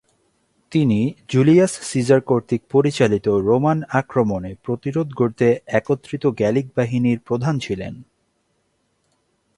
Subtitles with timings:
[0.71, 0.99] তিনি
[1.29, 5.47] Julius Caesar কর্তৃক পরিচালিত রোমান আক্রমণে প্রতিরোধ গড়তে
[5.71, 7.93] একত্রীত গ্যালিক বাহিনীর প্রধান ছিলেন।